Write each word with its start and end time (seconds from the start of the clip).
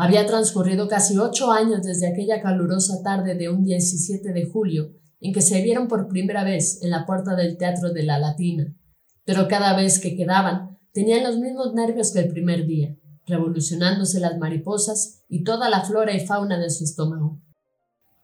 Había 0.00 0.24
transcurrido 0.26 0.86
casi 0.86 1.18
ocho 1.18 1.50
años 1.50 1.82
desde 1.82 2.06
aquella 2.06 2.40
calurosa 2.40 3.02
tarde 3.02 3.34
de 3.34 3.48
un 3.48 3.64
17 3.64 4.32
de 4.32 4.48
julio 4.48 4.92
en 5.20 5.32
que 5.32 5.42
se 5.42 5.60
vieron 5.60 5.88
por 5.88 6.06
primera 6.06 6.44
vez 6.44 6.80
en 6.82 6.90
la 6.90 7.04
puerta 7.04 7.34
del 7.34 7.58
Teatro 7.58 7.92
de 7.92 8.04
la 8.04 8.20
Latina, 8.20 8.72
pero 9.24 9.48
cada 9.48 9.74
vez 9.74 9.98
que 9.98 10.14
quedaban 10.14 10.78
tenían 10.92 11.24
los 11.24 11.38
mismos 11.38 11.74
nervios 11.74 12.12
que 12.12 12.20
el 12.20 12.28
primer 12.28 12.64
día, 12.64 12.96
revolucionándose 13.26 14.20
las 14.20 14.38
mariposas 14.38 15.24
y 15.28 15.42
toda 15.42 15.68
la 15.68 15.84
flora 15.84 16.14
y 16.14 16.24
fauna 16.24 16.60
de 16.60 16.70
su 16.70 16.84
estómago. 16.84 17.40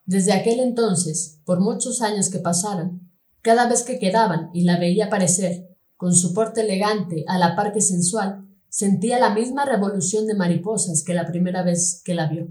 Desde 0.05 0.31
aquel 0.31 0.61
entonces, 0.61 1.41
por 1.43 1.59
muchos 1.59 2.01
años 2.01 2.29
que 2.29 2.39
pasaran, 2.39 3.01
cada 3.41 3.67
vez 3.67 3.83
que 3.83 3.99
quedaban 3.99 4.49
y 4.53 4.63
la 4.63 4.79
veía 4.79 5.07
aparecer, 5.07 5.75
con 5.97 6.15
su 6.15 6.33
porte 6.33 6.61
elegante 6.61 7.25
a 7.27 7.37
la 7.37 7.53
par 7.53 7.73
que 7.73 7.81
sensual, 7.81 8.47
Sentía 8.77 9.19
la 9.19 9.33
misma 9.33 9.63
revolución 9.63 10.27
de 10.27 10.33
mariposas 10.33 11.01
que 11.05 11.13
la 11.13 11.25
primera 11.25 11.63
vez 11.63 12.01
que 12.03 12.13
la 12.13 12.27
vio, 12.27 12.49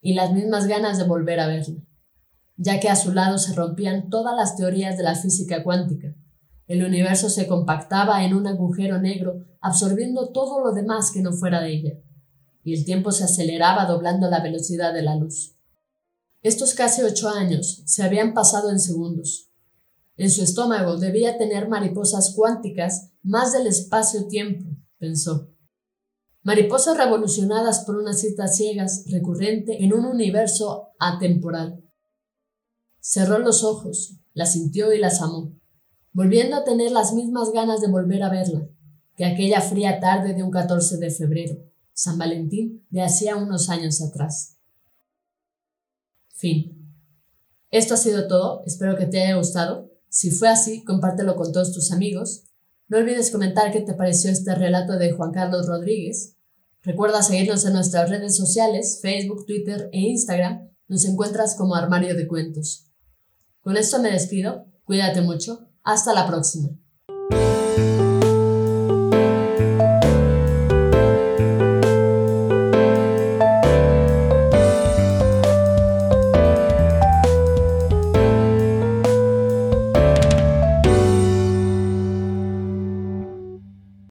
y 0.00 0.14
las 0.14 0.32
mismas 0.32 0.66
ganas 0.66 0.98
de 0.98 1.04
volver 1.04 1.38
a 1.38 1.46
verla, 1.46 1.84
ya 2.56 2.80
que 2.80 2.88
a 2.88 2.96
su 2.96 3.12
lado 3.12 3.38
se 3.38 3.54
rompían 3.54 4.10
todas 4.10 4.34
las 4.34 4.56
teorías 4.56 4.96
de 4.96 5.04
la 5.04 5.14
física 5.14 5.62
cuántica. 5.62 6.16
El 6.66 6.84
universo 6.84 7.30
se 7.30 7.46
compactaba 7.46 8.24
en 8.24 8.34
un 8.34 8.48
agujero 8.48 9.00
negro, 9.00 9.44
absorbiendo 9.60 10.32
todo 10.32 10.64
lo 10.64 10.72
demás 10.72 11.12
que 11.12 11.22
no 11.22 11.32
fuera 11.32 11.60
de 11.60 11.74
ella, 11.74 11.92
y 12.64 12.74
el 12.74 12.84
tiempo 12.84 13.12
se 13.12 13.22
aceleraba 13.22 13.86
doblando 13.86 14.28
la 14.28 14.40
velocidad 14.40 14.92
de 14.92 15.02
la 15.02 15.14
luz. 15.14 15.56
Estos 16.42 16.74
casi 16.74 17.02
ocho 17.02 17.28
años 17.28 17.84
se 17.86 18.02
habían 18.02 18.34
pasado 18.34 18.72
en 18.72 18.80
segundos. 18.80 19.52
En 20.16 20.28
su 20.28 20.42
estómago 20.42 20.96
debía 20.96 21.38
tener 21.38 21.68
mariposas 21.68 22.34
cuánticas 22.34 23.12
más 23.22 23.52
del 23.52 23.68
espacio-tiempo, 23.68 24.76
pensó. 24.98 25.50
Mariposas 26.42 26.96
revolucionadas 26.96 27.80
por 27.80 27.96
unas 27.96 28.20
citas 28.20 28.56
ciegas 28.56 29.04
recurrente 29.10 29.84
en 29.84 29.92
un 29.92 30.04
universo 30.04 30.90
atemporal. 30.98 31.82
Cerró 33.00 33.38
los 33.38 33.64
ojos, 33.64 34.20
la 34.32 34.46
sintió 34.46 34.92
y 34.92 34.98
las 34.98 35.22
amó, 35.22 35.52
volviendo 36.12 36.56
a 36.56 36.64
tener 36.64 36.92
las 36.92 37.12
mismas 37.12 37.52
ganas 37.52 37.80
de 37.80 37.88
volver 37.88 38.22
a 38.22 38.30
verla 38.30 38.68
que 39.16 39.24
aquella 39.24 39.60
fría 39.60 39.98
tarde 39.98 40.34
de 40.34 40.42
un 40.42 40.50
14 40.50 40.98
de 40.98 41.10
febrero, 41.10 41.56
San 41.94 42.18
Valentín, 42.18 42.86
de 42.90 43.02
hacía 43.02 43.36
unos 43.36 43.70
años 43.70 44.02
atrás. 44.02 44.58
Fin. 46.34 46.94
Esto 47.70 47.94
ha 47.94 47.96
sido 47.96 48.28
todo, 48.28 48.62
espero 48.66 48.96
que 48.96 49.06
te 49.06 49.22
haya 49.22 49.36
gustado. 49.36 49.90
Si 50.08 50.30
fue 50.30 50.48
así, 50.48 50.84
compártelo 50.84 51.34
con 51.34 51.50
todos 51.50 51.72
tus 51.72 51.90
amigos 51.92 52.45
no 52.88 52.98
olvides 52.98 53.30
comentar 53.30 53.72
qué 53.72 53.80
te 53.80 53.94
pareció 53.94 54.30
este 54.30 54.54
relato 54.54 54.96
de 54.98 55.12
Juan 55.12 55.32
Carlos 55.32 55.66
Rodríguez. 55.66 56.36
Recuerda 56.82 57.22
seguirnos 57.22 57.66
en 57.66 57.72
nuestras 57.72 58.08
redes 58.10 58.36
sociales, 58.36 59.00
Facebook, 59.02 59.44
Twitter 59.44 59.88
e 59.92 60.00
Instagram. 60.00 60.70
Nos 60.86 61.04
encuentras 61.04 61.56
como 61.56 61.74
Armario 61.74 62.14
de 62.14 62.28
Cuentos. 62.28 62.86
Con 63.60 63.76
esto 63.76 64.00
me 64.00 64.12
despido. 64.12 64.66
Cuídate 64.84 65.20
mucho. 65.20 65.68
Hasta 65.82 66.14
la 66.14 66.28
próxima. 66.28 66.78